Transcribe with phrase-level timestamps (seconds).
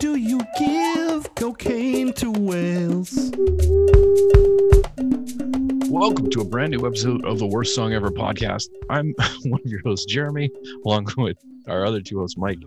[0.00, 3.30] do you give cocaine to whales?
[5.90, 8.70] Welcome to a brand new episode of the Worst Song Ever podcast.
[8.88, 10.50] I'm one of your hosts, Jeremy,
[10.86, 11.36] along with
[11.68, 12.60] our other two hosts, Mike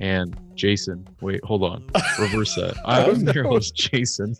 [0.00, 1.06] and Jason.
[1.20, 1.84] Wait, hold on.
[2.18, 2.76] Reverse that.
[2.86, 4.34] I'm oh, your host, Jason.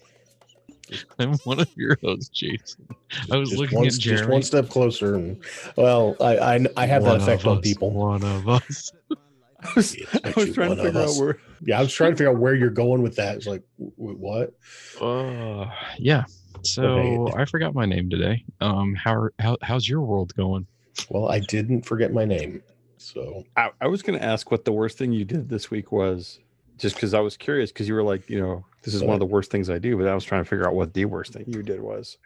[1.18, 2.88] I'm one of your hosts, Jason.
[3.30, 5.44] I was just looking one, at just one step closer, and
[5.76, 7.90] well, I I, I have One that effect of on people.
[7.90, 8.90] One of us.
[9.68, 11.38] I was, I was trying to figure out where.
[11.62, 13.36] Yeah, I was trying to figure out where you're going with that.
[13.36, 14.52] It's like, w- what?
[15.00, 16.24] Uh, yeah.
[16.62, 18.44] So I forgot my name today.
[18.60, 20.66] Um, how, are- how how's your world going?
[21.10, 22.62] Well, I didn't forget my name,
[22.98, 25.90] so I, I was going to ask what the worst thing you did this week
[25.92, 26.38] was,
[26.78, 27.72] just because I was curious.
[27.72, 29.96] Because you were like, you know, this is one of the worst things I do.
[29.96, 32.16] But I was trying to figure out what the worst thing you did was.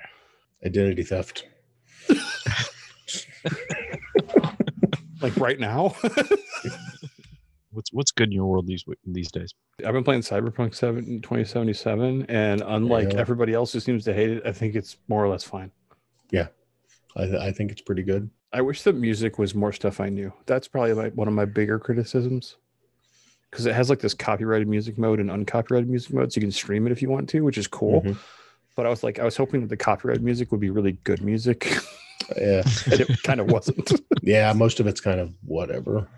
[0.66, 1.46] identity theft.
[5.20, 5.96] Like right now,
[7.78, 9.54] What's what's good in your world these these days?
[9.86, 13.20] I've been playing Cyberpunk 7 2077, and unlike Yeah.
[13.20, 15.70] everybody else who seems to hate it, I think it's more or less fine.
[16.32, 16.48] Yeah,
[17.16, 18.30] I, I think it's pretty good.
[18.52, 20.32] I wish the music was more stuff I knew.
[20.46, 22.56] That's probably like one of my bigger criticisms.
[23.48, 26.50] Because it has like this copyrighted music mode and uncopyrighted music mode, so you can
[26.50, 28.02] stream it if you want to, which is cool.
[28.02, 28.16] Mhm.
[28.74, 31.22] But I was like, I was hoping that the copyrighted music would be really good
[31.22, 31.76] music,
[32.36, 33.92] Yeah, and it kind of wasn't.
[34.22, 34.52] yeah.
[34.52, 36.08] Most of it's kind of whatever.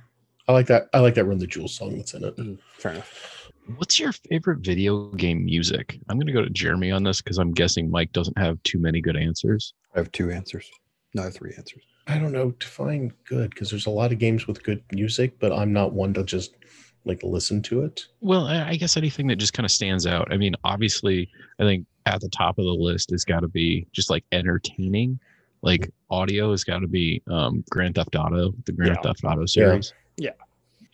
[0.51, 0.89] I like that.
[0.93, 2.35] I like that Run the Jewels song that's in it.
[2.73, 3.53] Fair enough.
[3.77, 6.01] What's your favorite video game music?
[6.09, 8.81] I'm going to go to Jeremy on this because I'm guessing Mike doesn't have too
[8.81, 9.75] many good answers.
[9.95, 10.69] I have two answers.
[11.15, 11.85] No, three answers.
[12.09, 12.51] I don't know.
[12.59, 16.13] Define good because there's a lot of games with good music, but I'm not one
[16.15, 16.57] to just
[17.05, 18.07] like listen to it.
[18.21, 20.33] Well, I I guess anything that just kind of stands out.
[20.33, 23.87] I mean, obviously, I think at the top of the list has got to be
[23.93, 25.21] just like entertaining.
[25.63, 29.03] Like audio has got to be um, Grand Theft Auto, the Grand Yeah.
[29.03, 29.93] Theft Auto series.
[29.93, 29.97] Yeah.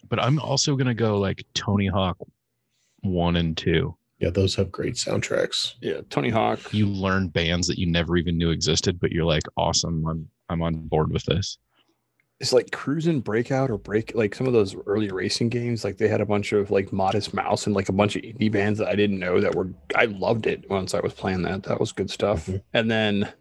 [0.09, 2.17] But I'm also going to go like Tony Hawk
[3.03, 3.95] 1 and 2.
[4.19, 5.75] Yeah, those have great soundtracks.
[5.81, 6.73] Yeah, Tony Hawk.
[6.73, 10.63] You learn bands that you never even knew existed, but you're like, awesome, I'm, I'm
[10.63, 11.59] on board with this.
[12.39, 15.85] It's like Cruising Breakout or Break, like some of those early racing games.
[15.85, 18.53] Like they had a bunch of like Modest Mouse and like a bunch of indie
[18.53, 19.71] bands that I didn't know that were.
[19.95, 21.63] I loved it once I was playing that.
[21.63, 22.47] That was good stuff.
[22.47, 22.63] Mhm.
[22.75, 23.33] And then,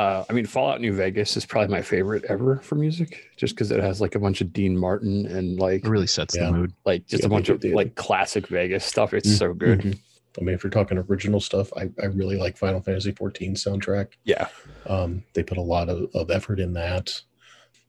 [0.00, 3.70] uh, I mean, Fallout New Vegas is probably my favorite ever for music, just because
[3.70, 6.46] it has like a bunch of Dean Martin and like It really sets Yeah.
[6.46, 6.72] the mood.
[6.84, 9.12] like just Yeah, a bunch of they- like classic Vegas stuff.
[9.14, 9.80] It's Mm, so good.
[9.80, 9.98] Mhm.
[10.40, 14.08] I mean, if you're talking original stuff, I, I really like Final Fantasy 14 soundtrack.
[14.24, 14.46] Yeah.
[14.86, 17.20] Um, they put a lot of, of effort in that.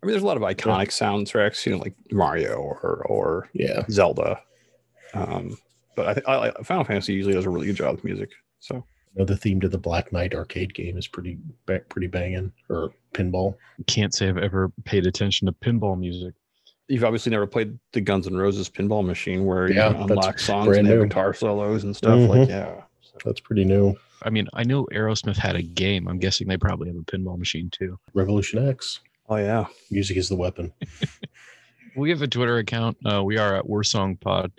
[0.01, 3.83] I mean, there's a lot of iconic soundtracks, you know, like Mario or or Yeah.
[3.91, 4.41] Zelda.
[5.13, 5.55] Um,
[5.95, 8.29] but I think I, like Final Fantasy usually does a really good job with music.
[8.59, 8.83] So You
[9.15, 12.51] know, the theme to the Black Knight arcade game is pretty ba- pretty banging.
[12.69, 13.55] Or pinball.
[13.87, 16.33] Can't say I've ever paid attention to pinball music.
[16.87, 20.09] you've obviously never played the Guns N' Roses pinball machine where you Yeah, can that's
[20.11, 21.03] unlock songs and new.
[21.05, 22.19] guitar solos and stuff.
[22.29, 22.49] Like, Mhm.
[22.49, 22.81] yeah.
[23.01, 23.95] So, That's pretty new.
[24.23, 26.07] I mean, I know Aerosmith had a game.
[26.09, 27.97] I'm guessing they probably have a pinball machine too.
[28.13, 28.99] Revolution X.
[29.29, 29.67] oh yeah.
[29.89, 30.73] Music is the weapon.
[31.95, 32.97] We have a Twitter account.
[33.05, 34.51] Uh, we are at Worst Song Pod.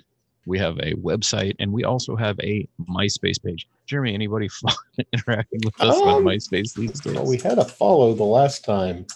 [0.47, 3.69] We have a website, and we also have a MySpace page.
[3.87, 4.49] Jeremy, anybody
[5.13, 7.15] interacting with us on Um, MySpace these days?
[7.15, 9.07] Well, we had a follow the last time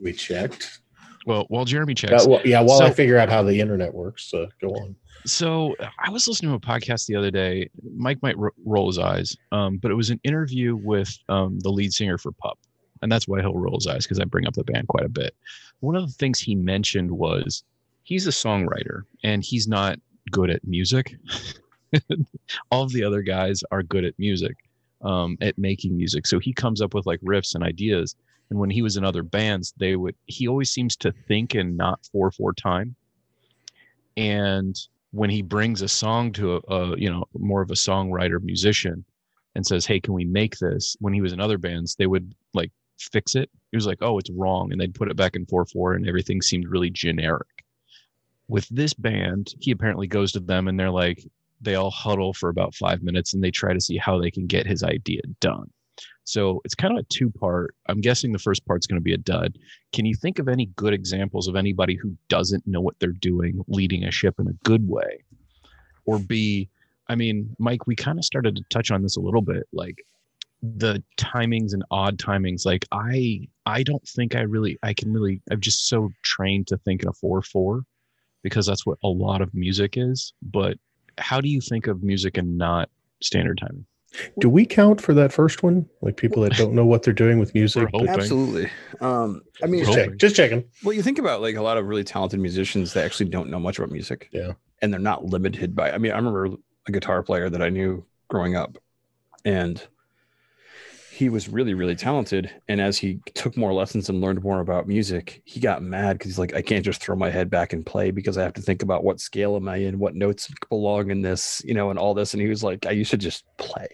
[0.00, 0.80] we checked.
[1.26, 4.46] Well, while Jeremy checks, well, yeah while I figure out how the internet works, uh,
[4.60, 4.96] go on.
[5.26, 7.68] So I was listening to a podcast the other day.
[7.96, 11.68] Mike might ro- roll his eyes, um, but it was an interview with um, the
[11.70, 12.58] lead singer for Pup,
[13.02, 15.08] and that's why he'll roll his eyes because I bring up the band quite a
[15.10, 15.34] bit.
[15.80, 17.64] One of the things he mentioned was
[18.04, 19.98] he's a songwriter and he's not
[20.30, 21.16] good at music.
[22.70, 24.56] All of the other guys are good at music,
[25.02, 26.26] um, at making music.
[26.26, 28.16] So he comes up with like riffs and ideas.
[28.50, 30.14] And when he was in other bands, they would.
[30.26, 32.96] He always seems to think in not four four time.
[34.16, 34.78] And
[35.10, 39.04] when he brings a song to a, a you know more of a songwriter musician
[39.54, 42.34] and says hey can we make this when he was in other bands they would
[42.54, 45.46] like fix it he was like oh it's wrong and they'd put it back in
[45.46, 47.57] 4-4 and everything seemed really generic
[48.48, 51.22] with this band he apparently goes to them and they're like
[51.60, 54.46] they all huddle for about five minutes and they try to see how they can
[54.46, 55.70] get his idea done.
[56.24, 59.14] So it's kind of a two part i'm guessing the first part's going to be
[59.14, 59.58] a dud.
[59.92, 63.64] Can you think of any good examples of anybody who doesn't know what they're doing
[63.66, 65.24] leading a ship in a good way?
[66.04, 66.68] Or b
[67.08, 70.04] i mean mike we kind of started to touch on this a little bit like
[70.60, 72.66] the timings and odd timings.
[72.66, 76.76] Like i i don't think i really i can really i'm just so trained to
[76.78, 77.82] think in a 4-4
[78.42, 80.76] because that's what a lot of music is but
[81.18, 82.88] how do you think of music and not
[83.20, 83.84] standard timing
[84.40, 85.86] Do we count for that first one?
[86.00, 87.88] Like people that don't know what they're doing with music?
[88.08, 88.70] Absolutely.
[89.02, 90.64] Um, I mean, Just, check, just checking.
[90.82, 93.58] well, you think about like a lot of really talented musicians that actually don't know
[93.60, 94.30] much about music.
[94.32, 94.52] Yeah.
[94.80, 95.90] and they're not limited by.
[95.92, 96.48] I mean, I remember
[96.86, 98.78] a guitar player that I knew growing up,
[99.44, 99.86] and
[101.18, 104.86] he was really really talented and as he took more lessons and learned more about
[104.86, 107.84] music he got mad because he's like i can't just throw my head back and
[107.84, 111.10] play because i have to think about what scale am i in what notes belong
[111.10, 113.44] in this you know and all this and he was like i used to just
[113.56, 113.88] play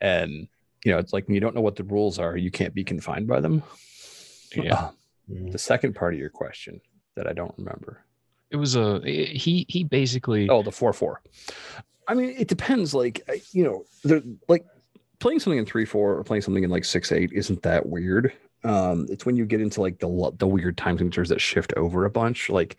[0.00, 0.46] and
[0.84, 2.84] you know it's like when you don't know what the rules are you can't be
[2.84, 3.62] confined by them
[4.54, 4.74] Yeah.
[4.74, 4.90] Uh,
[5.30, 5.52] Mm.
[5.52, 6.80] the second part of your question
[7.14, 8.02] that i don't remember
[8.50, 11.22] It was a he he basically Oh, the four four.
[12.08, 12.92] I mean, it depends.
[12.92, 13.16] Like
[13.52, 14.64] you know, they're like
[15.20, 18.32] playing something in three four or playing something in like six eight isn't that weird.
[18.64, 22.04] Um, it's when you get into like the the weird time signatures that shift over
[22.04, 22.50] a bunch.
[22.50, 22.76] Like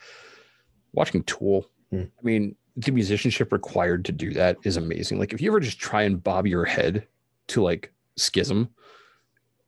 [0.93, 1.65] watching Tool.
[1.89, 2.01] Hmm.
[2.01, 5.19] I mean, the musicianship required to do that is amazing.
[5.19, 7.07] Like if you ever just try and bob your head
[7.47, 8.69] to like schism,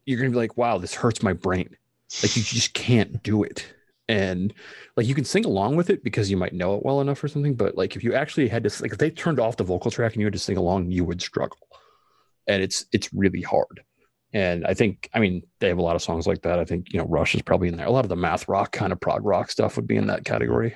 [0.06, 1.76] you're gonna be like, wow, this hurts my brain.
[2.22, 3.66] Like you just can't do it.
[4.10, 4.54] And
[4.98, 7.28] like you can sing along with it because you might know it well enough or
[7.28, 7.56] something.
[7.56, 10.14] But like if you actually had to like if they turned off the vocal track
[10.14, 11.58] and you had to sing along, you would struggle.
[12.48, 13.84] And it's it's really hard.
[14.34, 16.58] And I think, I mean, they have a lot of songs like that.
[16.58, 17.86] I think, you know, Rush is probably in there.
[17.86, 20.26] A lot of the math rock kind of prog rock stuff would be in that
[20.26, 20.76] category.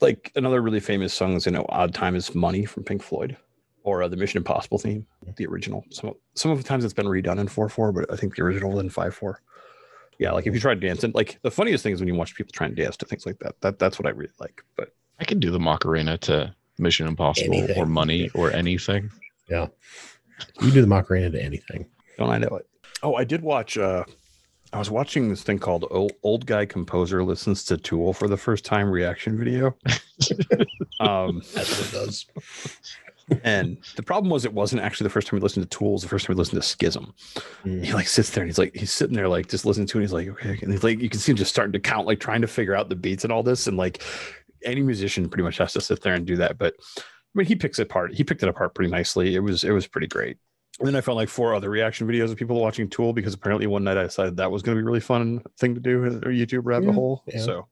[0.00, 3.36] Like another really famous song is, you know, Odd Time is Money from Pink Floyd
[3.84, 5.84] or uh, the Mission Impossible theme, the original.
[5.90, 8.42] Some, some of the times it's been redone in 4 4, but I think the
[8.42, 9.40] original was in 5 4.
[10.18, 12.50] Yeah, like if you try dancing, like the funniest thing is when you watch people
[12.52, 13.60] try and dance to things like that.
[13.60, 14.64] That that's what I really like.
[14.74, 19.10] But I could do the Macarena to Mission Impossible or Money or anything.
[20.60, 21.86] You do the Macarena to anything.
[22.18, 22.66] don't I know it?
[23.02, 23.78] Oh, I did watch.
[23.78, 24.04] uh
[24.72, 28.36] I was watching this thing called Old, Old Guy Composer Listens to Tool for the
[28.36, 29.76] first time reaction video.
[31.00, 32.26] um, That's what it does.
[33.44, 36.08] and the problem was it wasn't actually the first time he listened to tools the
[36.08, 37.14] first time he listened to Schism.
[37.64, 37.84] Mm.
[37.84, 40.02] He like sits there and he's like he's sitting there like just listening to it.
[40.02, 42.06] And he's like okay, and he's like you can see him just starting to count,
[42.06, 43.66] like trying to figure out the beats and all this.
[43.68, 44.02] And like
[44.64, 46.58] any musician pretty much has to sit there and do that.
[46.58, 47.02] But I
[47.36, 48.14] mean, he picks it apart.
[48.14, 49.34] He picked it apart pretty nicely.
[49.34, 50.36] It was it was pretty great.
[50.78, 53.66] And then I found like four other reaction videos of people watching Tool because apparently
[53.66, 56.04] one night I decided that was going to be a really fun thing to do
[56.04, 57.22] in a YouTube rabbit Yeah, hole.
[57.26, 57.40] yeah.
[57.40, 57.66] So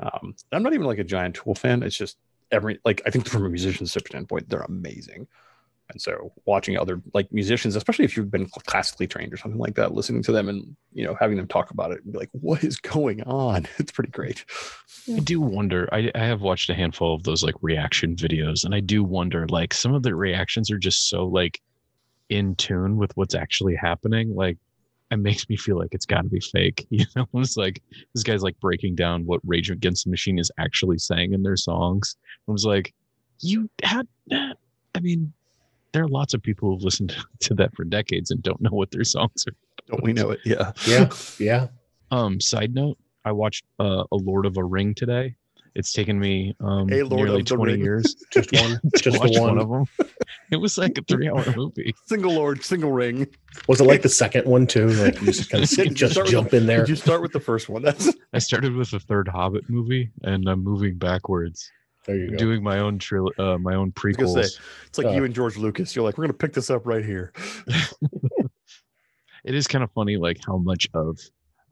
[0.00, 1.82] um, I'm not even like a giant Tool fan.
[1.82, 2.16] It's just
[2.50, 5.26] every like I think from a musicianship standpoint, they're amazing.
[5.94, 9.76] And so watching other like musicians, especially if you've been classically trained or something like
[9.76, 12.30] that, listening to them and you know having them talk about it and be like,
[12.32, 13.66] what is going on?
[13.78, 14.44] It's pretty great.
[15.14, 15.88] I do wonder.
[15.92, 19.46] I, I have watched a handful of those like reaction videos, and I do wonder
[19.48, 21.60] like some of the reactions are just so like
[22.30, 24.34] in tune with what's actually happening.
[24.34, 24.58] Like
[25.10, 26.86] it makes me feel like it's got to be fake.
[26.90, 27.82] You know, it's like
[28.14, 31.56] this guy's like breaking down what Rage Against the Machine is actually saying in their
[31.56, 32.16] songs.
[32.48, 32.94] I was like,
[33.40, 34.56] you had that.
[34.94, 35.32] I mean,
[35.94, 38.90] there are lots of people who've listened to that for decades and don't know what
[38.90, 39.54] their songs are.
[39.86, 40.40] Don't we know it?
[40.46, 40.72] Yeah.
[40.86, 41.08] Yeah,
[41.38, 41.66] yeah.
[42.10, 42.96] Um, side note,
[43.26, 45.36] I watched uh, a Lord of a Ring today.
[45.74, 47.82] It's taken me um A Lord nearly of 20 Ring.
[47.82, 48.80] years Just one.
[48.96, 49.58] just watch the one.
[49.58, 49.84] of them.
[50.52, 51.92] It was like a three-hour movie.
[52.06, 53.26] Single Lord, single ring.
[53.68, 54.86] Was it like the second one too?
[54.88, 56.78] Like you just kind of Did you just start jump the- in there.
[56.80, 57.82] Did you start with the first one?
[57.82, 61.68] That's I started with the third Hobbit movie, and I'm moving backwards,
[62.04, 62.36] There you go.
[62.36, 64.34] doing my own tril- uh, my own prequels.
[64.34, 65.94] say, it's like Uh, you and George Lucas.
[65.96, 67.32] You're like, we're gonna pick this up right here.
[69.44, 71.18] It is kind of funny, like how much of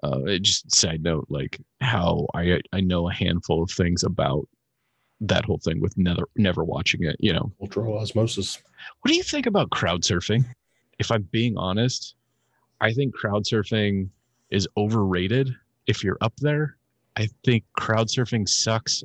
[0.02, 4.46] uh, just side note, like how I I know a handful of things about
[5.22, 7.16] that whole thing with never never watching it.
[7.18, 8.58] You know, Cultural osmosis.
[9.00, 10.44] What do you think about crowd surfing?
[10.98, 12.14] If I'm being honest,
[12.82, 14.10] I think crowd surfing
[14.50, 15.54] is overrated
[15.86, 16.76] if you're up there.
[17.16, 19.02] I think crowd surfing sucks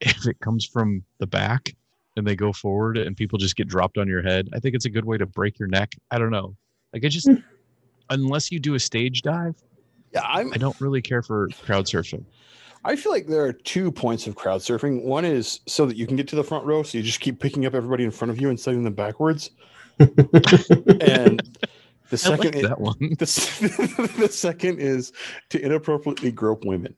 [0.00, 1.74] if it comes from the back
[2.16, 4.48] and they go forward and people just get dropped on your head.
[4.52, 5.94] I think it's a good way to break your neck.
[6.10, 6.56] I don't know.
[6.92, 7.28] Like it just
[8.10, 9.54] unless you do a stage dive,
[10.12, 10.52] Yeah, I'm.
[10.52, 12.24] I don't really care for crowd surfing.
[12.84, 15.02] I feel like there are two points of crowd surfing.
[15.04, 17.40] One is so that you can get to the front row, so you just keep
[17.40, 19.50] picking up everybody in front of you and setting them backwards.
[20.00, 21.40] And
[22.10, 22.96] the I second, like that one.
[23.18, 23.58] the, s-
[24.16, 25.12] the second is
[25.50, 26.94] to inappropriately grope women.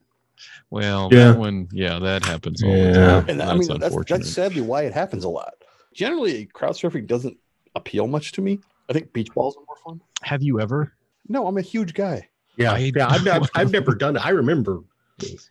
[0.69, 1.31] Well, Yeah.
[1.31, 2.93] that one, yeah, that happens all the Yeah.
[2.93, 3.25] time.
[3.29, 5.53] And that's I mean, that's, that's sadly why it happens a lot.
[5.93, 7.37] Generally, crowd surfing doesn't
[7.75, 8.59] appeal much to me.
[8.89, 10.01] I think beach balls are more fun.
[10.23, 10.93] Have you ever?
[11.27, 12.29] No, I'm a huge guy.
[12.57, 13.07] Yeah, I- yeah.
[13.07, 14.25] I've, I've, I've never done it.
[14.25, 14.81] I remember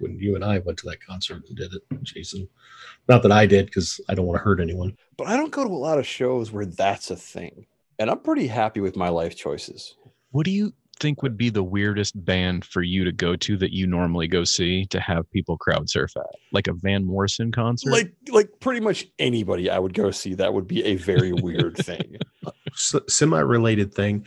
[0.00, 2.49] when you and I went to that concert and did it, Jason.
[3.09, 4.97] Not that I did because I don't want to hurt anyone.
[5.16, 7.66] But I don't go to a lot of shows where that's a thing.
[7.99, 9.94] And I'm pretty happy with my life choices.
[10.32, 13.73] What do you think would be the weirdest band for you to go to that
[13.73, 16.26] you normally go see to have people crowd surf at?
[16.52, 17.90] Like a Van Morrison concert?
[17.90, 21.76] Like like pretty much anybody I would go see that would be a very weird
[21.78, 22.16] thing.
[22.73, 24.26] S- semi-related thing.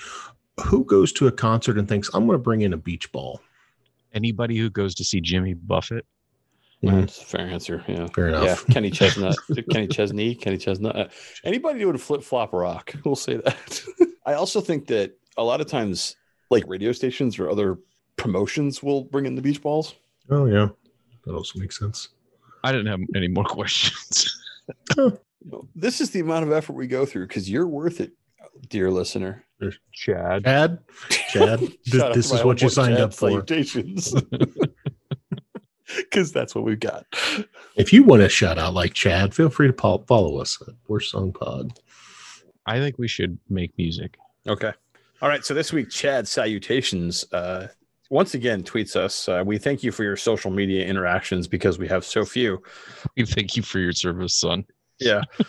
[0.66, 3.40] Who goes to a concert and thinks I'm going to bring in a beach ball?
[4.16, 6.06] anybody who goes to see Jimmy Buffett.
[6.84, 7.00] Mhm.
[7.00, 7.84] That's a fair answer.
[7.88, 8.06] Yeah.
[8.14, 8.44] Fair enough.
[8.68, 8.74] Yeah.
[8.74, 9.36] Kenny Chestnut,
[9.72, 10.96] Kenny Chesney, Kenny Chestnut.
[10.96, 11.08] Uh,
[11.44, 13.84] Anybody doing flip flop rock, we'll say that.
[14.26, 16.16] I also think that a lot of times,
[16.54, 17.78] like radio stations or other
[18.16, 19.96] promotions, will bring in the beach balls.
[20.30, 20.70] Oh yeah,
[21.26, 22.10] that also makes sense.
[22.64, 24.40] I didn't have any more questions.
[25.76, 28.14] This is the amount of effort we go through because you're worth it,
[28.70, 29.44] dear listener.
[29.94, 30.44] Chad.
[30.44, 30.80] Chad,
[31.10, 33.30] Chad, this, this is what you signed Chad up for.
[33.30, 34.14] Salutations.
[35.96, 37.06] Because that's what we've got.
[37.76, 40.74] If you want to shout out like Chad, feel free to pol- follow us at
[40.88, 41.80] Worst Song Pod.
[42.66, 44.18] I think we should make music.
[44.48, 44.72] Okay.
[45.24, 45.46] All right.
[45.46, 47.70] So this week, Chad Salutations uh,
[48.10, 49.30] once again tweets us.
[49.30, 52.62] Uh, we thank you for your social media interactions because we have so few.
[53.16, 54.66] We thank you for your service, son.
[55.00, 55.22] Yeah.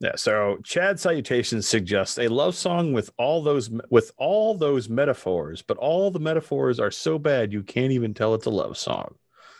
[0.00, 0.16] Yeah.
[0.16, 5.76] So Chad Salutations suggests a love song with all those with all those metaphors, but
[5.76, 9.14] all the metaphors are so bad you can't even tell it's a love song.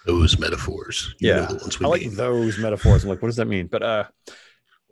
[0.04, 1.14] Those metaphors.
[1.21, 2.16] You Yeah, know the ones we I like mean.
[2.16, 3.04] those metaphors.
[3.04, 3.69] I'm like, what does that mean?
[3.69, 4.37] But uh, What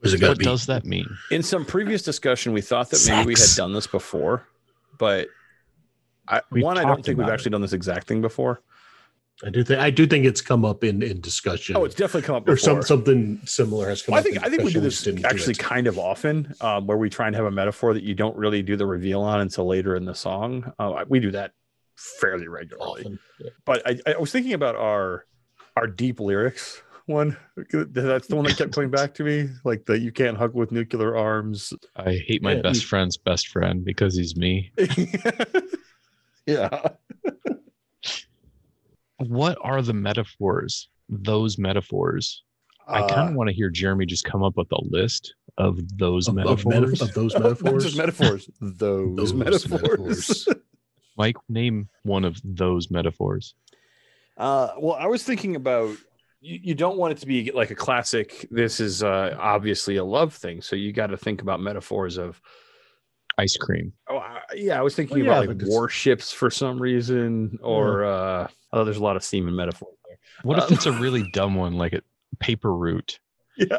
[0.05, 0.45] is it What be?
[0.45, 1.09] does that mean?
[1.33, 4.47] in some previous discussion, we thought that maybe we had done this before,
[5.01, 5.29] but
[6.29, 8.63] I, We've one, I don't think we've actually done this exact thing before.
[9.43, 11.75] I do think I do think it's come up in in discussion.
[11.75, 14.25] Oh, it's definitely come up or some something similar has come Well, I up.
[14.25, 16.99] think in I think we do this didn't do actually kind of often, um, where
[16.99, 19.67] we try and have a metaphor that you don't really do the reveal on until
[19.67, 20.71] later in the song.
[20.79, 21.53] Uh, we do that
[21.97, 23.19] fairly regularly.
[23.39, 23.51] Yeah.
[23.65, 25.25] But I, I was thinking about our
[25.75, 27.37] our deep lyrics one.
[27.57, 30.73] That's the one that kept coming back to me, like the "you can't hug with
[30.73, 32.63] nuclear arms." I hate my Yeah.
[32.63, 34.73] best friend's best friend because he's me.
[36.47, 36.89] yeah,
[39.19, 40.89] What are the metaphors?
[41.09, 42.43] Those metaphors.
[42.89, 45.79] I kind Uh, of want to hear Jeremy just come up with a list of
[45.99, 47.01] those Of, of, meta- metaphors.
[47.03, 47.85] of those metaphors.
[47.85, 48.51] just metaphors.
[48.61, 49.71] Those, Those metaphors.
[49.71, 50.49] metaphors.
[51.17, 53.55] Mike, name one of those metaphors.
[54.37, 55.97] Uh, well, I was thinking about
[56.41, 58.47] you, you don't want it to be like a classic.
[58.51, 62.41] This is uh, obviously a love thing, so you got to think about metaphors of.
[63.39, 63.93] Ice cream.
[64.09, 68.05] Oh, I, yeah, I was thinking Well, yeah, about like warships for some reason, or
[68.05, 70.19] uh, oh, there's a lot of semen metaphors there.
[70.43, 72.03] What if Um, it's a really dumb one, like a
[72.41, 73.19] paper route?
[73.57, 73.79] Yeah,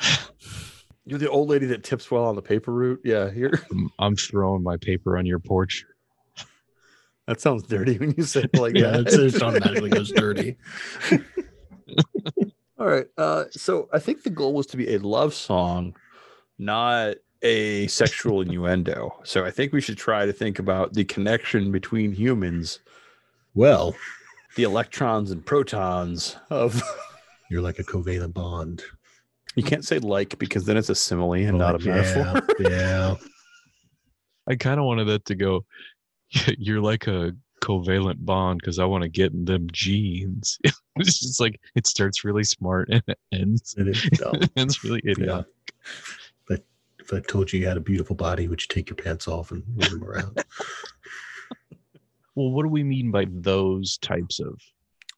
[1.04, 3.00] you're the old lady that tips well on the paper route.
[3.04, 5.84] Yeah, here I'm- I'm throwing my paper on your porch.
[7.26, 9.08] that sounds dirty when you say it like yeah, that.
[9.12, 10.56] it's, it automatically goes dirty.
[12.78, 13.06] All right.
[13.18, 15.94] Uh, so I think the goal was to be a love song,
[16.58, 19.18] not a sexual innuendo.
[19.24, 22.80] So I think we should try to think about the connection between humans,
[23.54, 23.94] Well,
[24.56, 26.82] the electrons and protons of.
[27.50, 28.82] you're like a covalent bond.
[29.56, 32.56] You can't say like because then it's a simile and Oh, not a yeah, metaphor.
[32.70, 33.14] yeah.
[34.48, 35.64] I kind of wanted that to go.
[36.58, 40.58] You're like a covalent bond because I want to get in them jeans.
[40.96, 43.74] it's just like it starts really smart and it ends.
[43.78, 44.42] It is dumb.
[44.42, 45.12] it ends really Yeah.
[45.12, 45.46] idiotic.
[46.48, 46.62] If I,
[47.00, 49.50] if I told you you had a beautiful body, would you take your pants off
[49.50, 50.42] and move them around?
[52.34, 54.58] Well, what do we mean by those types of?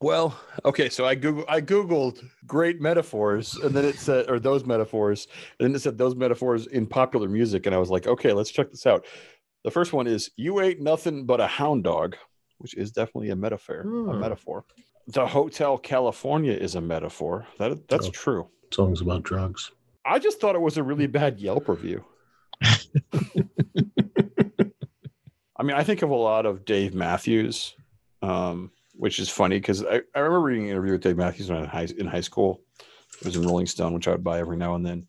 [0.01, 4.65] Well, okay, so I Google I Googled great metaphors and then it said or those
[4.67, 5.29] metaphors,
[5.61, 8.51] and then it said those metaphors in popular music, and I was like, okay, let's
[8.51, 9.07] check this out.
[9.63, 12.17] The first one is you ain't nothing but a hound dog,
[12.59, 13.83] which is definitely a metaphor.
[13.83, 14.19] A Hmm.
[14.21, 14.65] metaphor.
[15.07, 17.47] The Hotel California is a metaphor.
[17.59, 18.11] That that's Oh.
[18.11, 18.49] true.
[18.73, 19.71] Songs about drugs.
[20.05, 22.05] I just thought it was a really bad Yelp review.
[25.57, 27.75] I mean, I think of a lot of Dave Matthews,
[28.23, 31.59] um, which is funny because I, I remember reading an interview with Dave Matthews when
[31.59, 32.61] I was in high, in high school.
[33.21, 35.07] It was in Rolling Stone, which I would buy every now and then.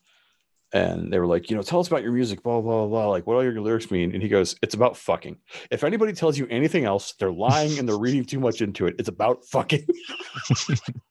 [0.76, 3.08] And they were like, you know, tell us about your music, blah, blah, blah, blah.
[3.08, 4.14] Like, what all your lyrics mean?
[4.14, 5.38] And he goes, it's about fucking.
[5.72, 8.96] If anybody tells you anything else, they're lying and they're reading too much into it.
[9.00, 9.88] It's about fucking.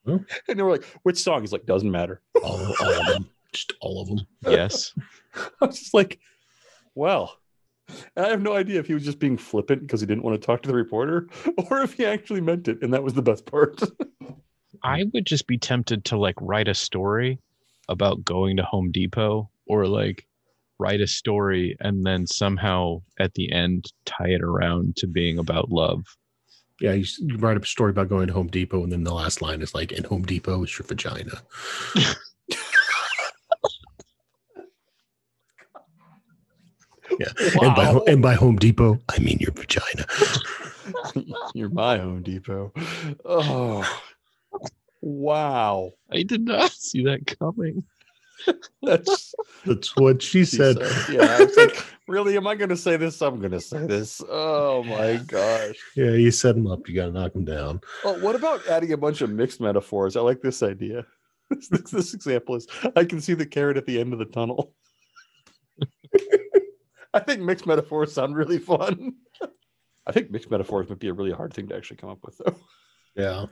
[0.07, 1.41] And they were like, which song?
[1.41, 2.21] He's like, doesn't matter.
[2.43, 3.31] All, all of them.
[3.55, 4.21] Just all of them.
[4.47, 4.93] Yes.
[5.35, 6.21] I was just like,
[6.95, 7.39] well,
[8.19, 10.47] I have no idea if he was just being flippant because he didn't want to
[10.47, 11.27] talk to the reporter
[11.71, 12.83] or if he actually meant it.
[12.83, 13.81] And that was the best part.
[14.83, 17.39] I would just be tempted to like write a story
[17.89, 20.27] about going to Home Depot or like
[20.79, 25.71] write a story and then somehow at the end tie it around to being about
[25.71, 26.05] love.
[26.81, 29.41] Yeah, you, you write a story about going to Home Depot, and then the last
[29.41, 31.41] line is like, "And Home Depot is your vagina."
[37.21, 37.29] Yeah,
[37.63, 40.07] and by and by Home Depot, I mean your vagina.
[41.55, 42.73] You're my Home Depot.
[43.25, 44.01] Oh,
[45.01, 45.93] wow.
[46.11, 47.85] I did not see that coming.
[48.83, 50.79] That's That's what she she said.
[50.79, 51.15] said.
[51.15, 52.37] Yeah, I was like, really?
[52.37, 53.21] Am I going to say this?
[53.23, 54.23] I'm going to say this.
[54.29, 55.77] Oh my gosh.
[55.97, 56.89] Yeah, you set him up.
[56.89, 57.81] You got to knock him down.
[58.05, 60.17] Well, what about adding a bunch of mixed metaphors?
[60.17, 61.05] I like this idea.
[61.71, 64.75] This, this example is I can see the carrot at the end of the tunnel.
[67.13, 69.15] I think mixed metaphors sound really fun.
[70.07, 72.39] I think mixed metaphors might be a really hard thing to actually come up with,
[72.39, 72.57] though.
[73.15, 73.47] Yeah.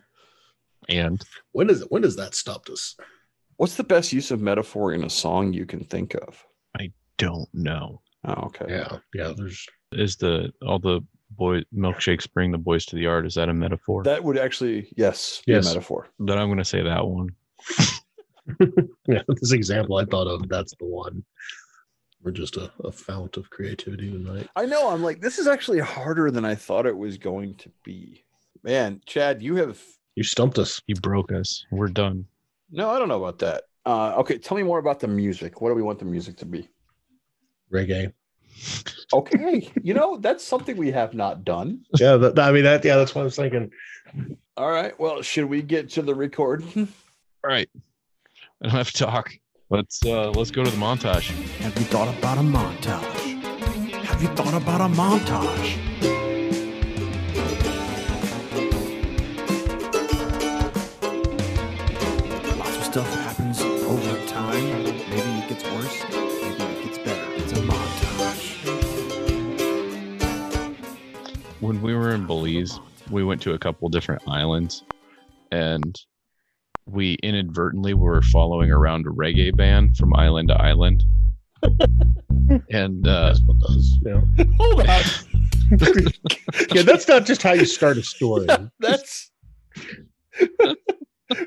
[0.89, 1.23] And
[1.53, 1.93] When is it?
[1.93, 2.97] When does that stopped us?
[3.56, 6.44] What's the best use of metaphor in a song you can think of?
[6.78, 8.00] I don't know.
[8.25, 8.66] Oh, okay.
[8.68, 8.99] Yeah.
[9.14, 9.32] Yeah.
[9.37, 9.66] There's.
[9.92, 11.00] Is the all the
[11.32, 13.26] boy milkshakes bring the boys to the yard?
[13.26, 14.02] Is that a metaphor?
[14.04, 15.66] That would actually, yes, be Yes.
[15.66, 16.09] a metaphor.
[16.18, 17.28] then I'm gonna say that one.
[19.06, 19.23] Yeah.
[19.28, 20.49] This example I thought of.
[20.49, 21.25] That's the one.
[22.23, 24.49] We're just a, a fount of creativity tonight.
[24.56, 24.90] I know.
[24.90, 28.25] I'm like, this is actually harder than I thought it was going to be.
[28.64, 29.80] Man, Chad, you have
[30.16, 30.80] You stumped us.
[30.87, 31.64] You broke us.
[31.71, 32.26] We're done.
[32.73, 33.64] No, I don't know about that.
[33.85, 35.61] Uh, okay, tell me more about the music.
[35.61, 36.69] What do we want the music to be?
[37.73, 38.12] Reggae.
[39.12, 41.81] Okay, you know that's something we have not done.
[41.99, 42.17] Yeah.
[42.17, 42.85] That, I mean, that.
[42.85, 42.97] Yeah.
[42.97, 43.71] That's what I was thinking.
[44.57, 44.99] All right.
[44.99, 46.64] Well, should we get to the record?
[46.76, 46.87] All
[47.45, 47.69] right.
[48.62, 49.33] I don't have to talk.
[49.71, 51.31] Let's uh let's go to the montage.
[51.61, 53.43] Have you thought about a montage?
[54.05, 55.91] Have you thought about a montage?
[62.92, 64.84] Stuff happens over time.
[64.84, 66.04] Maybe it gets worse.
[66.11, 67.32] Maybe it gets better.
[67.37, 68.58] It's a montage.
[71.61, 72.78] When we were in Belize,
[73.11, 74.82] we went to a couple different islands
[75.50, 75.99] and
[76.84, 81.02] we inadvertently were following around a reggae band from island to island.
[82.70, 83.99] and uh That's what does.
[84.04, 84.20] Yeah.
[84.58, 84.87] Hold on.
[86.75, 86.82] yeah.
[86.82, 88.49] That's not just how you start a story.
[88.80, 89.30] That's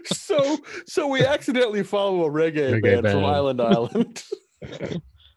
[0.06, 0.58] so.
[0.88, 3.14] So we accidentally follow a reggae, Reggae band, band.
[3.16, 4.24] from island island.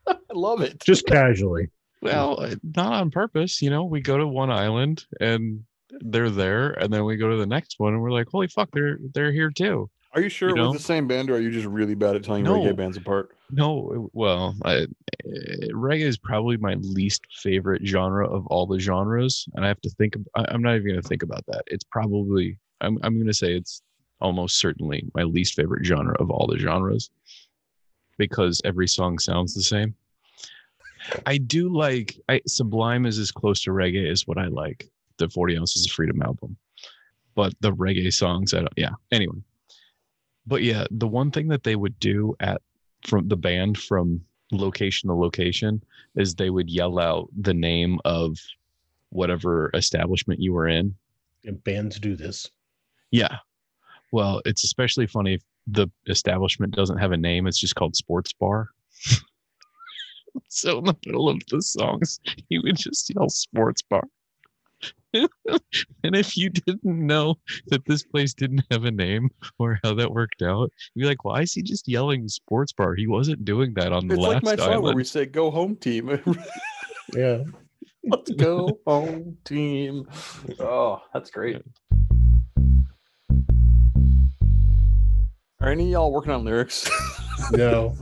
[0.06, 0.80] I love it.
[0.80, 1.68] just casually.
[2.00, 5.64] well, uh, not on purpose, you know, we go to one island and
[6.00, 8.68] they're there and then we go to the next one and we're like, "Holy fuck,
[8.72, 11.40] they're they're here too." Are you sure You it was the same band, or are
[11.40, 12.54] you just really bad at telling No.
[12.54, 13.28] reggae bands apart?
[13.50, 14.86] No, well, I, eh,
[15.72, 19.90] reggae is probably my least favorite genre of all the genres, and I have to
[19.90, 20.16] think.
[20.34, 21.62] I, I'm not even going to think about that.
[21.66, 22.58] It's probably.
[22.80, 22.98] I'm.
[23.02, 23.82] I'm going to say it's
[24.20, 27.10] almost certainly my least favorite genre of all the genres,
[28.16, 29.94] because every song sounds the same.
[31.26, 32.18] I do like.
[32.28, 34.90] I Sublime is as close to reggae as what I like.
[35.18, 36.56] The 40 ounces of freedom album,
[37.34, 38.54] but the reggae songs.
[38.54, 38.72] I don't.
[38.76, 38.90] Yeah.
[39.12, 39.38] Anyway.
[40.46, 42.62] But yeah, the one thing that they would do at
[43.06, 45.82] from the band from location to location
[46.16, 48.38] is they would yell out the name of
[49.10, 50.94] whatever establishment you were in.
[51.44, 52.50] And bands do this.
[53.10, 53.36] Yeah.
[54.12, 58.32] Well, it's especially funny if the establishment doesn't have a name, it's just called Sports
[58.32, 58.68] Bar.
[60.48, 64.04] so in the middle of the songs, he would just yell Sports Bar.
[65.14, 67.36] and if you didn't know
[67.68, 71.24] that this place didn't have a name or how that worked out, you'd be like,
[71.24, 72.94] why is he just yelling Sports Bar?
[72.94, 75.50] He wasn't doing that on the It's last like my song where we say "Go
[75.50, 76.20] home, team."
[77.14, 77.38] Yeah.
[78.04, 80.06] Let's go home, team.
[80.60, 81.62] Oh, that's great.
[85.68, 86.88] Are any of y'all working on lyrics?
[87.52, 87.94] No.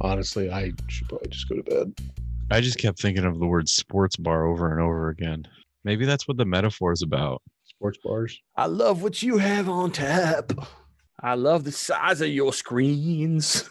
[0.00, 1.94] Honestly, I should probably just go to bed.
[2.50, 5.46] I just kept thinking of the word sports bar over and over again.
[5.84, 7.40] Maybe that's what the metaphor is about.
[7.64, 8.40] Sports bars.
[8.56, 10.52] I love what you have on tap.
[11.22, 13.70] I love the size of your screens.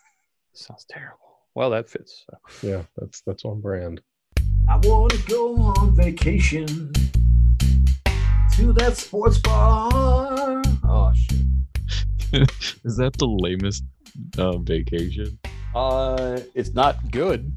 [0.52, 1.40] Sounds terrible.
[1.54, 2.26] Well, that fits.
[2.62, 4.02] Yeah, that's that's on brand.
[4.68, 6.92] I want to go on vacation
[8.52, 10.62] to that sports bar.
[10.84, 11.45] Oh shit.
[12.84, 13.84] Is that the lamest
[14.38, 15.38] uh, vacation?
[15.74, 17.54] Uh, it's not good.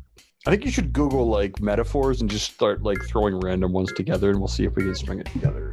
[0.48, 4.30] I think you should Google like metaphors and just start like throwing random ones together,
[4.30, 5.72] and we'll see if we can string it together.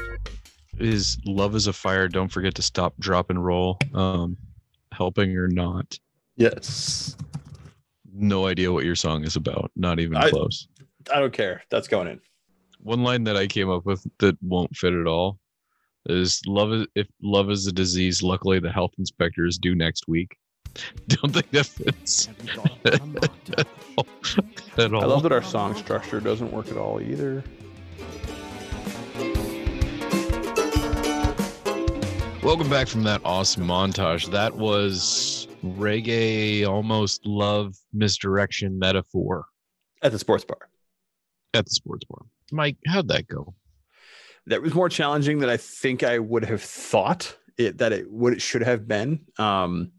[0.78, 2.08] Is love is a fire?
[2.08, 3.78] Don't forget to stop, drop, and roll.
[3.94, 4.36] Um,
[4.92, 5.98] helping or not?
[6.36, 7.16] Yes.
[8.12, 9.70] No idea what your song is about.
[9.76, 10.68] Not even I- close.
[11.14, 11.62] I don't care.
[11.70, 12.20] That's going in.
[12.80, 15.38] One line that I came up with that won't fit at all
[16.08, 18.22] is love is if love is a disease.
[18.22, 20.36] Luckily, the health inspector is due next week.
[21.08, 23.64] Don't think that fits Have you thought about a
[24.04, 24.78] montage?
[24.78, 25.02] at all.
[25.02, 27.42] I love that our song structure doesn't work at all either.
[32.42, 34.30] Welcome back from that awesome montage.
[34.30, 39.46] That was reggae, almost love misdirection metaphor
[40.02, 40.68] At the sports bar.
[41.54, 42.22] at the sports bar.
[42.52, 43.52] Mike, how'd that go?
[44.46, 48.32] That was more challenging than I think I would have thought it that it what
[48.32, 49.20] it should have been.
[49.38, 49.92] Um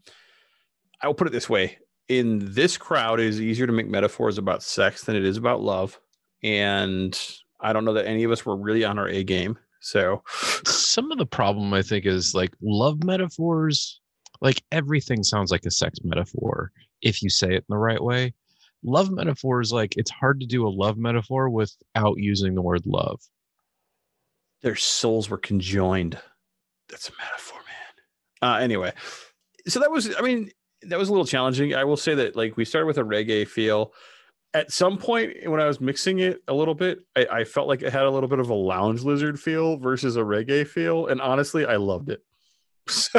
[1.02, 4.62] I'll put it this way: in this crowd, it is easier to make metaphors about
[4.62, 6.00] sex than it is about love,
[6.42, 7.18] and
[7.60, 9.58] I don't know that any of us were really on our A game.
[9.80, 10.22] So,
[10.64, 14.00] Some of the problem I think is like love metaphors,
[14.40, 18.34] like everything sounds like a sex metaphor if you say it in the right way.
[18.82, 23.20] Love metaphors, like it's hard to do a love metaphor without using the word love.
[24.62, 26.18] Their souls were conjoined.
[26.88, 27.58] That's a metaphor,
[28.40, 28.50] man.
[28.50, 28.92] Uh, anyway,
[29.66, 30.50] so that was, I mean,
[30.82, 31.74] that was a little challenging.
[31.74, 33.92] I will say that, like, we started with a reggae feel.
[34.54, 37.82] At some point, when I was mixing it a little bit, I, I felt like
[37.82, 41.06] it had a little bit of a lounge lizard feel versus a reggae feel.
[41.06, 42.22] And honestly, I loved it.
[42.88, 43.18] So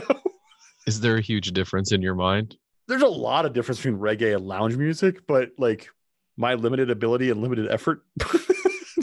[0.88, 2.56] Is there a huge difference in your mind?
[2.88, 5.90] there's a lot of difference between reggae and lounge music, but like
[6.38, 8.02] my limited ability and limited effort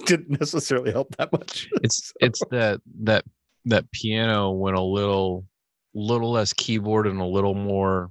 [0.06, 1.68] didn't necessarily help that much.
[1.82, 3.24] It's it's that that
[3.66, 5.44] that piano went a little
[5.94, 8.10] little less keyboard and a little more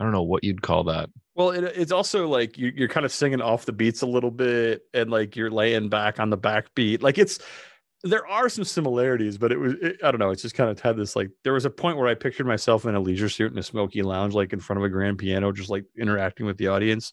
[0.00, 1.10] I don't know what you'd call that.
[1.34, 4.30] Well, it, it's also like you, you're kind of singing off the beats a little
[4.30, 7.02] bit, and like you're laying back on the backbeat.
[7.02, 7.38] Like it's
[8.04, 10.30] there are some similarities, but it was it, I don't know.
[10.30, 12.84] It's just kind of had this like there was a point where I pictured myself
[12.84, 15.52] in a leisure suit in a smoky lounge, like in front of a grand piano,
[15.52, 17.12] just like interacting with the audience,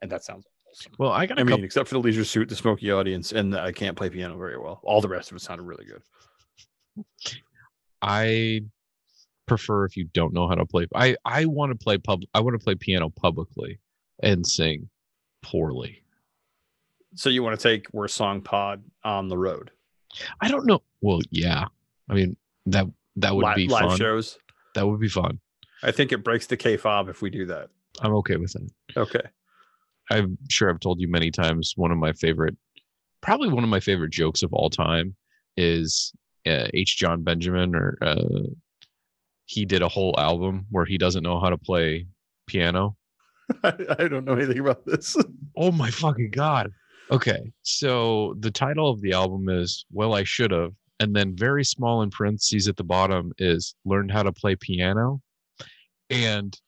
[0.00, 0.53] and that sounds awesome.
[0.98, 3.56] Well, I got a I mean, except for the leisure suit, the smoky audience, and
[3.56, 4.80] I can't play piano very well.
[4.82, 7.04] All the rest of it sounded really good.
[8.02, 8.62] I
[9.46, 10.86] prefer if you don't know how to play.
[10.94, 12.22] I I want to play pub.
[12.34, 13.80] I want to play piano publicly
[14.22, 14.88] and sing
[15.42, 16.02] poorly.
[17.14, 19.70] So you want to take Worst Song Pod on the road,
[20.40, 20.82] I don't know.
[21.00, 21.66] Well, yeah.
[22.08, 23.98] I mean that that would Li- be live fun.
[23.98, 24.38] shows.
[24.74, 25.38] That would be fun.
[25.82, 27.68] I think it breaks the kayfabe if we do that.
[28.00, 28.72] I'm okay with it.
[28.96, 29.20] Okay.
[30.10, 31.74] I'm sure I've told you many times.
[31.76, 32.56] One of my favorite,
[33.20, 35.16] probably one of my favorite jokes of all time,
[35.56, 36.12] is
[36.46, 36.98] uh, H.
[36.98, 38.42] Jon Benjamin, or uh,
[39.46, 42.06] he did a whole album where he doesn't know how to play
[42.46, 42.96] piano.
[43.62, 45.16] I, I don't know anything about this.
[45.56, 46.72] Oh my fucking god.
[47.12, 51.62] Okay, so the title of the album is "Well, I Should Have," and then very
[51.62, 55.22] small in parentheses at the bottom is "Learned How to Play Piano,"
[56.10, 56.58] and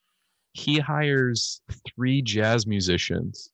[0.56, 3.50] he hires three jazz musicians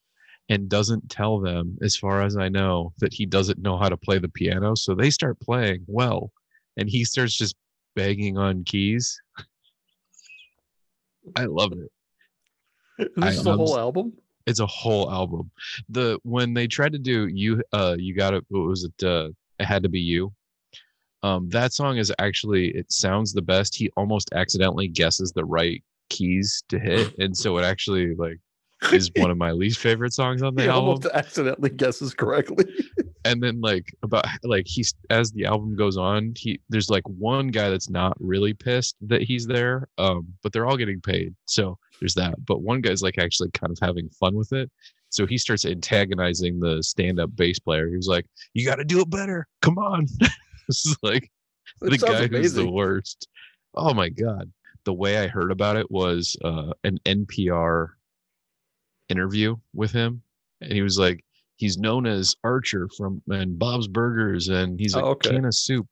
[0.48, 3.96] and doesn't tell them, as far as I know, that he doesn't know how to
[3.96, 4.74] play the piano.
[4.76, 6.30] So they start playing well,
[6.76, 7.56] and he starts just
[7.96, 9.20] banging on keys.
[11.36, 13.08] I love it.
[13.16, 14.12] this is I- a I'm whole album.
[14.46, 15.50] it's a whole album.
[15.88, 19.28] The when they tried to do you uh you got it what was it uh
[19.58, 20.32] it had to be you.
[21.22, 23.76] Um that song is actually it sounds the best.
[23.76, 28.38] He almost accidentally guesses the right keys to hit and so it actually like
[28.92, 30.88] is one of my least favorite songs on the He album.
[30.88, 32.64] almost accidentally guesses correctly.
[33.24, 37.46] And then like about like he's as the album goes on, he there's like one
[37.52, 39.86] guy that's not really pissed that he's there.
[39.96, 41.32] Um but they're all getting paid.
[41.44, 42.34] So there's that.
[42.44, 44.68] But one guy's like actually kind of having fun with it.
[45.10, 47.86] So he starts antagonizing the stand-up bass player.
[47.88, 49.46] He was like, "You got to do it better.
[49.60, 50.06] Come on."
[50.66, 51.30] this is like
[51.80, 53.28] It the guy who's the worst.
[53.76, 54.50] Oh my god.
[54.84, 57.88] The way I heard about it was uh, an NPR
[59.08, 60.22] interview with him,
[60.60, 61.24] and he was like,
[61.56, 65.30] he's known as Archer from and Bob's Burgers, and he's a Oh, okay.
[65.30, 65.86] can of soup,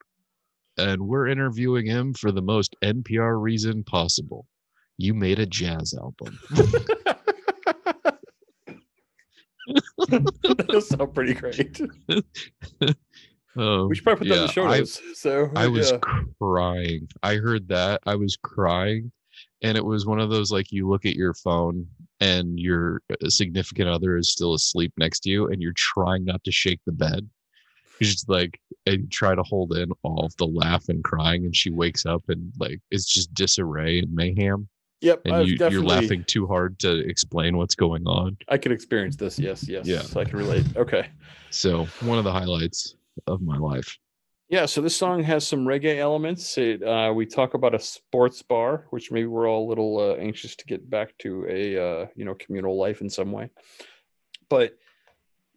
[0.76, 4.46] and we're interviewing him for the most NPR reason possible.
[4.98, 6.38] You made a jazz album.
[10.08, 11.80] that does sound pretty great.
[13.56, 15.00] Um, We should probably put that in the show I- notes.
[15.20, 15.98] so I was yeah.
[16.38, 17.08] crying.
[17.22, 18.00] I heard that.
[18.06, 19.12] I was crying.
[19.62, 21.86] And it was one of those like you look at your phone
[22.20, 26.42] and your uh, significant other is still asleep next to you and you're trying not
[26.44, 27.28] to shake the bed.
[28.00, 31.44] You're just like, and you try to hold in all of the laugh and crying.
[31.44, 34.68] And she wakes up and like it's just disarray and mayhem.
[35.02, 38.36] Yep, And I've you, you're laughing too hard to explain what's going on.
[38.48, 39.38] I can experience this.
[39.38, 39.86] Yes, yes.
[39.86, 40.02] Yeah.
[40.14, 40.66] I can relate.
[40.76, 41.08] Okay.
[41.48, 42.96] So, one of the highlights
[43.26, 43.98] of my life.
[44.48, 46.58] Yeah, so this song has some reggae elements.
[46.58, 50.14] It, uh, we talk about a sports bar, which maybe we're all a little uh,
[50.16, 53.50] anxious to get back to a uh, you know communal life in some way.
[54.48, 54.76] But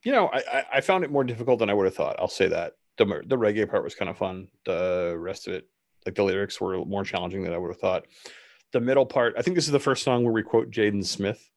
[0.04, 2.18] you know, I, I- found it more difficult than I would have thought.
[2.20, 4.48] I'll say that the the reggae part was kind of fun.
[4.66, 5.68] The rest of it,
[6.06, 8.06] like the lyrics, were more challenging than I would have thought.
[8.74, 11.50] The middle part, I think this is the first song where we quote Jaden Smith.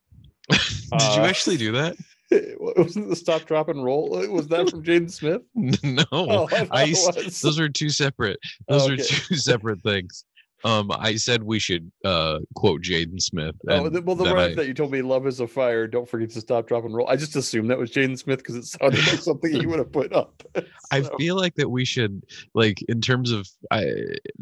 [0.50, 0.58] Did
[0.90, 1.96] you Uh, actually do that?
[2.60, 4.10] Wasn't it the stop, drop, and roll?
[4.30, 5.42] Was that from Jaden Smith?
[5.54, 6.04] no.
[6.12, 7.40] Oh, I, I it used- was.
[7.40, 8.38] those are two separate
[8.68, 9.02] Oh, those okay.
[9.02, 10.24] are two separate things
[10.62, 14.66] um i said we should uh quote jaden smith Oh, well, the rhyme I- that
[14.66, 17.08] you told me, "Love is a fire." Don't forget to stop, drop, and roll.
[17.08, 19.90] I just assumed that was Jaden Smith because it sounded like something he would have
[19.90, 20.42] put up.
[20.90, 23.86] I feel like that we should like in terms of I,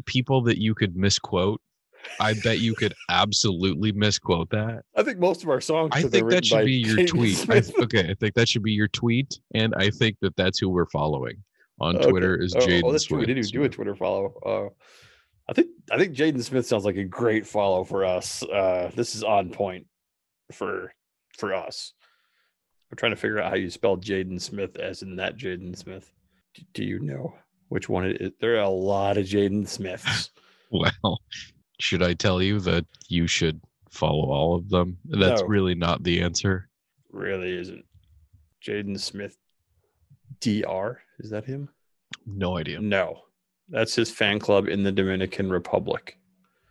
[0.07, 1.61] people that you could misquote
[2.19, 4.83] I bet you could absolutely misquote that.
[4.95, 5.91] I think most of our songs.
[5.93, 7.49] I think that should be your tweet.
[7.49, 10.69] I, okay, I think that should be your tweet, and I think that that's who
[10.69, 11.43] we're following
[11.79, 12.09] on Okay.
[12.09, 13.19] Twitter is Oh, Jaden Oh, that's true.
[13.19, 14.33] We didn't even do a Twitter follow.
[14.45, 14.73] Uh,
[15.49, 18.43] I think I think Jaden Smith sounds like a great follow for us.
[18.43, 19.87] Uh, this is on point
[20.51, 20.93] for
[21.37, 21.93] for us.
[22.91, 26.11] I'm trying to figure out how you spell Jaden Smith as in that Jaden Smith.
[26.55, 27.33] D- do you know
[27.69, 28.31] which one it is?
[28.41, 30.31] There are a lot of Jaden Smiths.
[30.71, 31.19] Well,
[31.79, 34.97] should I tell you that you should follow all of them?
[35.05, 35.47] That's No.
[35.47, 36.69] really not the answer.
[37.11, 37.85] really isn't.
[38.63, 39.35] Jaden Smith
[40.41, 40.97] DR.
[41.19, 41.69] Is that him?
[42.25, 42.79] No idea.
[42.79, 43.21] No.
[43.69, 46.17] That's his fan club in the Dominican Republic.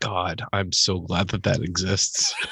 [0.01, 2.35] God, I'm so glad that that exists.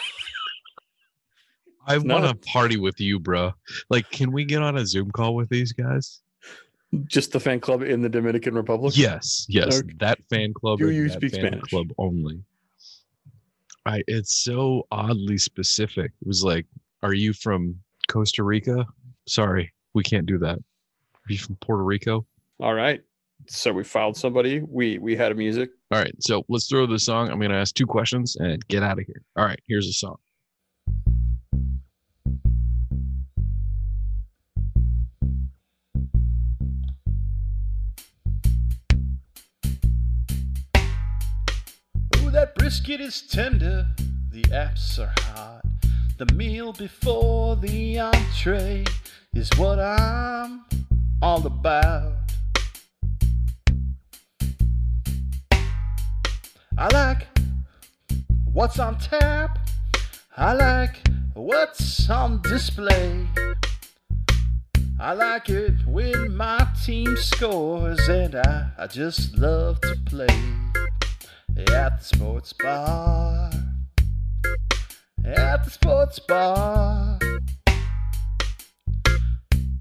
[1.87, 3.53] I want to party with you, bro.
[3.91, 6.21] Like, can we get on a Zoom call with these guys?
[7.07, 8.97] Just the fan club in the Dominican Republic?
[8.97, 9.81] Yes, yes.
[9.81, 9.95] Okay.
[9.99, 10.79] That fan club.
[10.79, 11.71] Do you speak fan Spanish?
[11.71, 12.43] Club only.
[13.85, 14.03] I.
[14.07, 16.13] It's so oddly specific.
[16.21, 16.67] It was like,
[17.03, 17.77] are you from
[18.09, 18.87] Costa Rica?
[19.27, 20.59] Sorry, we can't do that.
[20.59, 22.25] Are you from Puerto Rico?
[22.61, 23.03] All right.
[23.49, 24.61] So we found somebody.
[24.61, 25.71] We we had a music.
[25.93, 27.31] All right, so let's throw the song.
[27.31, 29.23] I'm going to ask two questions and get out of here.
[29.37, 30.17] All right, here's a song.
[42.47, 43.87] That brisket is tender,
[44.31, 45.63] the apps are hot.
[46.17, 48.85] The meal before the entree
[49.35, 50.65] is what I'm
[51.21, 52.13] all about.
[56.79, 57.27] I like
[58.53, 59.59] what's on tap,
[60.37, 61.01] I like
[61.35, 63.27] what's on display.
[65.01, 70.66] I like it when my team scores, and I, I just love to play
[71.57, 73.51] at the sports bar.
[75.25, 77.19] At the sports bar.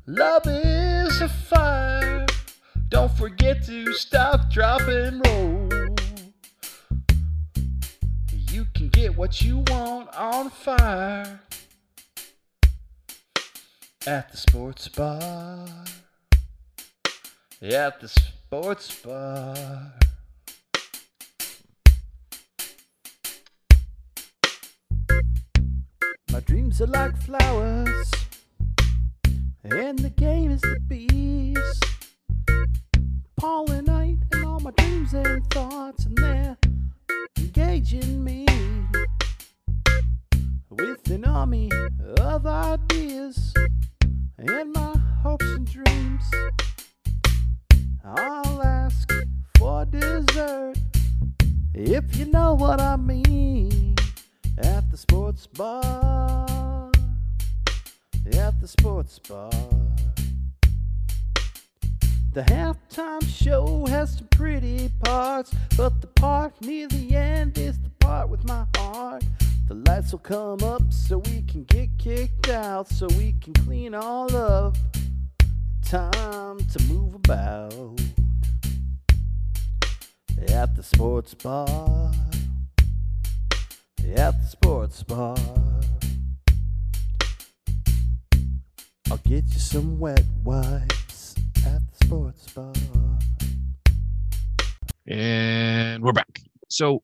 [0.08, 2.26] Love is a fire.
[2.90, 5.70] Don't forget to stop, drop, and roll.
[8.52, 11.42] You can get what you want on fire
[14.08, 15.68] at the sports bar.
[17.62, 19.94] At the sports bar.
[26.36, 28.12] My dreams are like flowers,
[29.64, 31.80] and the game is the bees.
[33.40, 36.58] Pollinate and all my dreams and thoughts, and they're
[37.38, 38.46] engaging me
[40.70, 41.72] with an army
[42.20, 43.54] of ideas
[44.38, 44.94] and my
[45.24, 46.24] hopes and dreams.
[48.04, 49.10] I'll ask
[49.58, 50.76] for dessert
[51.74, 53.96] if you know what I mean
[54.58, 56.92] at the sports bar.
[58.34, 59.52] At the sports bar.
[62.34, 67.90] The halftime show has some pretty parts, but the part near the end is the
[68.00, 69.24] part with my heart.
[69.68, 73.96] The lights will come up so we can get kicked out, so we can clean
[73.96, 74.76] all up.
[75.84, 77.74] Time to move about
[80.50, 82.12] at the sports bar.
[84.18, 85.36] At the sports bar.
[89.12, 92.74] I'll get you some wet wipes at the sports bar.
[95.08, 96.40] And we're back.
[96.70, 97.04] So,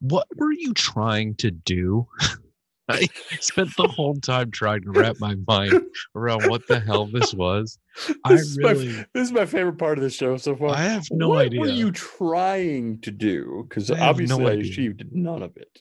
[0.00, 2.06] what were you trying to do?
[2.88, 3.06] I
[3.38, 5.80] spent the whole time trying to wrap my mind
[6.16, 7.78] around what the hell this was.
[8.24, 10.70] I This is my- really, This is my favorite part of the show so far.
[10.70, 11.60] I have no what idea.
[11.60, 13.64] What were you trying to do?
[13.68, 14.72] Because I have no obviously I idea.
[14.72, 15.80] achieved none of it.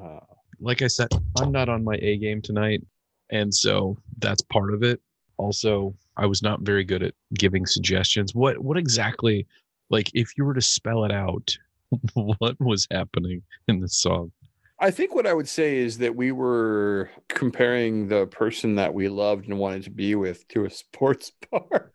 [0.00, 0.20] Uh,
[0.60, 1.08] like I said,
[1.40, 2.82] I'm not on my A game tonight.
[3.30, 5.00] And so that's part of it.
[5.36, 8.34] Also, I was not very good at giving suggestions.
[8.34, 9.46] What what exactly
[9.90, 11.56] like if you were to spell it out,
[12.14, 14.32] what was happening in the song?
[14.80, 19.08] I think what I would say is that we were comparing the person that we
[19.08, 21.92] loved and wanted to be with to a sports bar.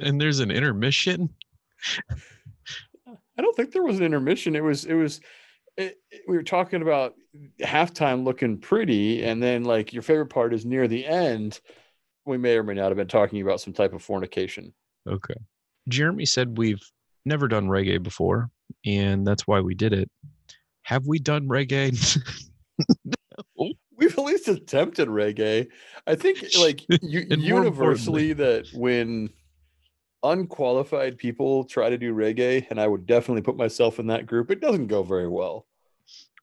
[0.00, 1.28] And there's an intermission.
[3.36, 4.56] I don't think there was an intermission.
[4.56, 5.20] It was it was
[5.76, 7.14] it, it- we were talking about
[7.60, 11.60] halftime looking pretty, and then like your favorite part is near the end.
[12.26, 14.72] We may or may not have been talking about some type of fornication.
[15.08, 15.34] Okay.
[15.88, 16.80] Jeremy said we've
[17.26, 18.50] never done reggae before,
[18.86, 20.08] and that's why we did it.
[20.82, 22.18] Have we done reggae?
[23.96, 25.68] We've at least attempted reggae.
[26.06, 29.30] I think like u- universally that when
[30.24, 34.50] unqualified people try to do reggae, and I would definitely put myself in that group.
[34.50, 35.66] It doesn't go very well.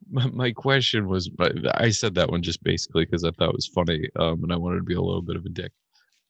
[0.10, 3.67] My, question was, but I said that one just basically because I thought it was
[3.67, 5.72] funny, um, and I wanted to be a little bit of a dick.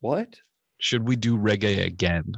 [0.01, 0.35] What?
[0.79, 2.33] Should we do reggae again?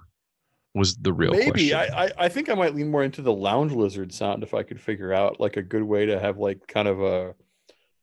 [0.75, 1.75] Was the real Maybe question.
[1.75, 4.63] I, I I think I might lean more into the lounge lizard sound if I
[4.63, 7.35] could figure out like a good way to have like kind of a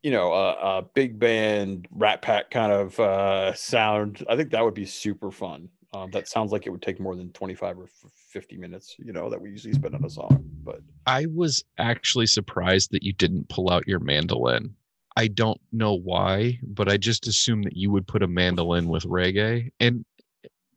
[0.04, 4.24] you know a, a big band rat pack kind of uh sound.
[4.28, 5.68] I think that would be super fun.
[5.92, 7.88] Um, that sounds like it would take more than 25 or
[8.30, 10.44] 50 minutes, you know, that we usually spend on a song.
[10.62, 14.74] But I was actually surprised that you didn't pull out your mandolin.
[15.16, 19.02] I don't know why, but I just assumed that you would put a mandolin with
[19.02, 20.04] reggae, and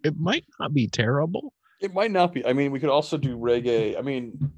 [0.03, 1.53] it might not be terrible.
[1.79, 2.43] it might not be.
[2.45, 3.97] I mean, we could also do reggae.
[3.97, 4.51] I mean,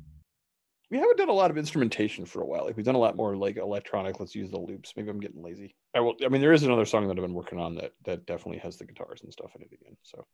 [0.96, 2.64] we haven't done a lot of instrumentation for a while.
[2.64, 4.18] Like we've done a lot more like electronic.
[4.18, 4.94] Let's use the loops.
[4.96, 5.76] Maybe I'm getting lazy.
[5.94, 6.16] I will.
[6.24, 8.78] I mean, there is another song that I've been working on that that definitely has
[8.78, 9.98] the guitars and stuff in it again.
[10.04, 10.26] So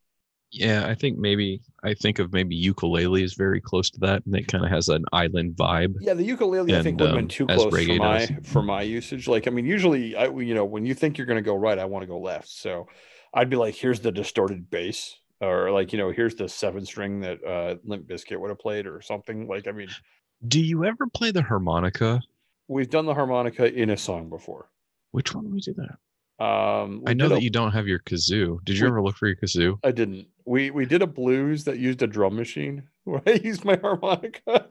[0.52, 4.36] Yeah, I think maybe I think of maybe ukulele is very close to that, and
[4.36, 5.94] it kind of has an island vibe.
[6.00, 8.30] yeah, the ukulele I think And, would have been um, too close for my does.
[8.44, 9.26] for my usage.
[9.26, 11.78] Like I mean, usually I you know when you think you're going to go right,
[11.78, 12.48] I want to go left.
[12.48, 12.86] So
[13.34, 15.16] I'd be like, here's the distorted bass.
[15.40, 18.86] Or like you know, here's the seven string that uh, Limp Bizkit would have played,
[18.86, 19.48] or something.
[19.48, 19.88] Like I mean,
[20.46, 22.20] Do you ever play the harmonica?
[22.68, 24.70] we've done the harmonica in a song before.
[25.10, 26.44] Which one do we do that?
[26.44, 28.64] Um, I know that a- you don't have your kazoo.
[28.64, 29.78] Did you we- ever look for your kazoo?
[29.84, 30.26] I didn't.
[30.46, 34.68] We we did a blues that used a drum machine where I used my harmonica.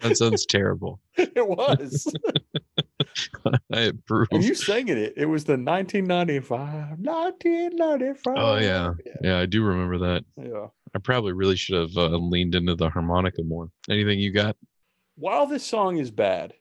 [0.00, 1.00] That sounds terrible.
[1.16, 2.12] it was.
[3.72, 4.28] I approve.
[4.32, 5.14] and you sang it.
[5.16, 6.98] It was the 1995.
[6.98, 8.34] 1995.
[8.36, 9.12] Oh yeah, Yeah.
[9.22, 10.24] yeah, I do remember that.
[10.36, 10.66] yeah.
[10.94, 13.70] I probably really should have uh, leaned into the harmonica more.
[13.90, 14.56] Anything you got?
[15.16, 16.54] While this song is bad,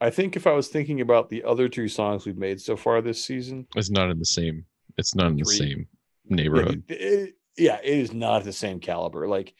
[0.00, 3.00] I think if I was thinking about the other two songs we've made so far
[3.00, 4.64] this season, It's not in the same.
[4.98, 5.56] It's not in the Three.
[5.58, 5.88] same
[6.28, 6.82] neighborhood.
[6.88, 9.28] it- it- yeah, it is not the same caliber.
[9.28, 9.54] Like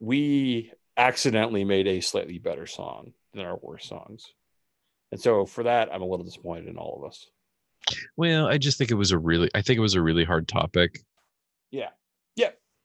[0.00, 4.26] we accidentally made a slightly better song than our worst songs.
[5.12, 7.26] And so for that, I'm a little disappointed in all of us.
[8.16, 9.50] Well, I just think it was a really.
[9.54, 11.00] I think it was a really hard topic.
[11.70, 11.90] Yeah.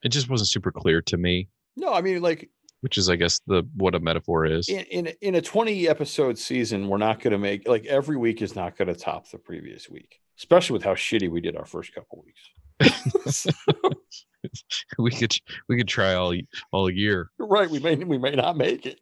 [0.08, 3.42] It just wasn't super clear to me, No, I mean, like which is, I guess,
[3.46, 4.70] the what a metaphor is.
[4.70, 8.42] in in, in a 20 episode season, we're not going to make like every week
[8.42, 11.66] is not going to top the previous week, especially with how shitty we did our
[11.66, 13.48] first couple weeks.
[14.98, 15.36] We could
[15.68, 16.34] we could try all
[16.72, 17.30] all year.
[17.38, 19.00] right, we may we may not make it.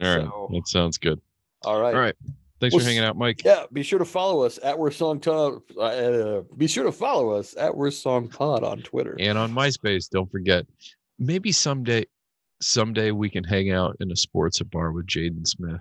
[0.00, 1.20] All right, So- that sounds good.
[1.64, 1.94] All right.
[1.94, 2.14] All right,
[2.60, 3.42] thanks Well, for hanging out, Mike.
[3.44, 5.62] Yeah, be sure to follow us at Worst Song Pod.
[5.78, 9.16] Uh, be sure to follow us at Worst Song Pod on Twitter.
[9.18, 10.66] And on MySpace, don't forget.
[11.18, 12.04] Maybe someday,
[12.60, 15.80] someday we can hang out in a sports bar with Jaden Smith.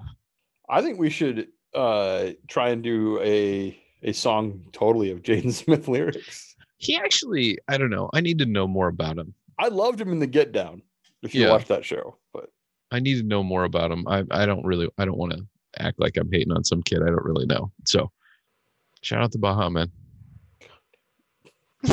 [0.69, 5.87] I think we should uh try and do a a song totally of Jaden Smith
[5.87, 6.55] lyrics.
[6.77, 8.09] He actually, I don't know.
[8.13, 9.33] I need to know more about him.
[9.57, 10.81] I loved him in the Get Down.
[11.21, 11.49] If you Yeah.
[11.51, 12.49] watch that show, but
[12.91, 14.07] I need to know more about him.
[14.07, 14.89] I I don't really.
[14.97, 15.45] I don't want to
[15.79, 17.71] act like I'm hating on some kid I don't really know.
[17.85, 18.11] So,
[19.01, 19.91] shout out to Baha man.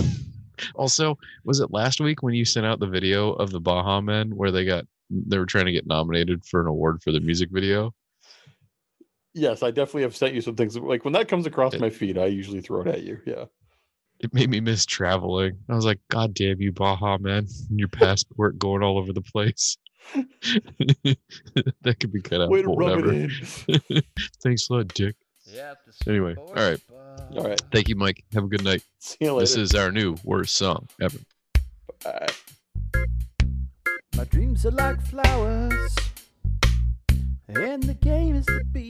[0.74, 4.34] also, was it last week when you sent out the video of the Baha Men
[4.36, 7.50] where they got they were trying to get nominated for an award for the music
[7.50, 7.94] video?
[9.38, 10.78] yes, I definitely have sent you some things.
[10.78, 13.20] Like when that comes across It- my feed, I usually throw it at you.
[13.26, 13.44] Yeah.
[14.18, 15.58] It made me miss traveling.
[15.68, 19.76] I was like, God damn you, Baha man, your passport going all over the place.
[21.82, 22.50] that could be cut out.
[22.50, 23.12] Way to rub whatever.
[23.12, 23.30] it
[23.68, 24.02] in.
[24.42, 25.16] Thanks a lot, Dick.
[25.44, 25.74] Yeah,
[26.08, 26.80] Anyway, sports all right.
[26.88, 27.28] bar.
[27.38, 27.62] All right.
[27.72, 28.24] Thank you, Mike.
[28.34, 28.82] Have a good night.
[28.98, 29.40] See you later.
[29.40, 31.18] This is our new worst song ever.
[32.02, 32.26] Bye.
[34.16, 35.96] My dreams are like flowers,
[37.48, 38.85] and the game is the bees.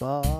[0.00, 0.37] Bar.